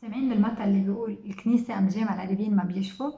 [0.00, 3.12] سامعين بالمثل اللي بيقول الكنيسة أم جامع القريبين ما بيشفوا؟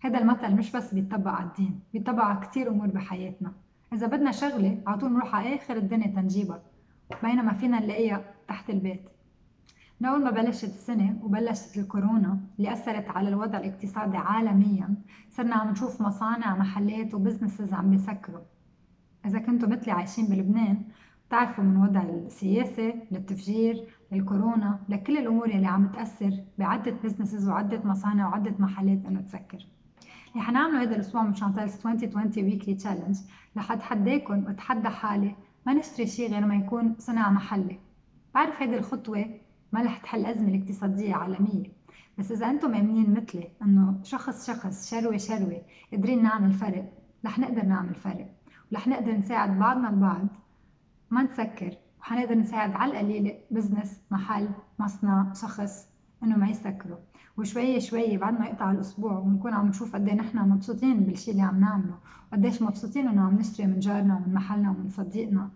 [0.00, 3.52] هذا المثل مش بس بيطبق على الدين بيطبق على كتير أمور بحياتنا.
[3.92, 6.62] إذا بدنا شغلة على طول نروح على آخر الدنيا تنجيبها
[7.22, 9.02] بينما فينا نلاقيها تحت البيت.
[10.00, 14.94] من أول ما بلشت السنة وبلشت الكورونا اللي أثرت على الوضع الاقتصادي عالميا
[15.30, 18.40] صرنا عم نشوف مصانع محلات وبزنسز عم بيسكروا.
[19.26, 20.82] إذا كنتوا مثلي عايشين بلبنان
[21.28, 28.28] بتعرفوا من وضع السياسة للتفجير للكورونا لكل الأمور اللي عم تأثر بعدة businesses وعدة مصانع
[28.28, 29.66] وعدة محلات إنه تسكر
[30.32, 33.16] اللي حنعمله هذا الأسبوع من Chantal's 2020 weekly challenge
[33.56, 37.78] رح أتحداكم وأتحدى حالي ما نشتري شيء غير ما يكون صنع محلي.
[38.34, 39.24] بعرف هيدي الخطوة
[39.72, 41.72] ما رح تحل أزمة الاقتصادية عالمية
[42.18, 46.92] بس إذا أنتم مؤمنين مثلي إنه شخص شخص شروة شروة قادرين نعمل فرق
[47.26, 48.28] رح نقدر نعمل فرق
[48.72, 50.26] ورح نقدر نساعد بعضنا البعض.
[51.10, 55.88] ما نسكر وحنقدر نساعد على القليلة business محل مصنع شخص
[56.22, 56.98] إنه ما يسكروا
[57.38, 61.60] وشوي شوي بعد ما يقطع الأسبوع ونكون عم نشوف قديش نحن مبسوطين بالشي اللي عم
[61.60, 61.94] نعمله
[62.32, 65.50] وقديش مبسوطين إنه عم نشتري من جارنا ومن محلنا ومن صديقنا.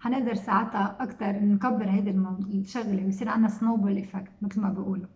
[0.00, 5.06] حنقدر ساعتها أكتر نكبر هيدي الشغلة ويصير عنا snowball effect مثل ما بيقولوا.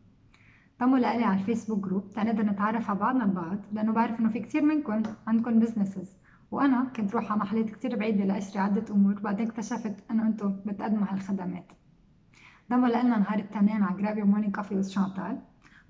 [0.83, 4.41] انضموا لإلي على ال Facebook group تنقدر نتعرف على بعضنا البعض لأنه بعرف إنه في
[4.41, 6.17] كتير منكم عندكم businesses
[6.53, 11.07] وأنا كنت روح على محلات كتير بعيدة لأشتري عدة أمور بعدين اكتشفت إنه أنتم بتقدموا
[11.11, 11.73] هالخدمات
[12.73, 15.39] انضموا لنا نهار التنين على Grab Your Morning Coffee with Chantal.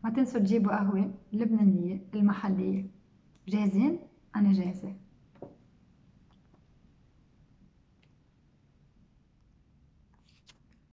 [0.04, 2.86] ما تنسوا تجيبوا قهوة اللبنانية المحلية.
[3.48, 3.98] جاهزين؟
[4.36, 4.96] أنا جاهزة.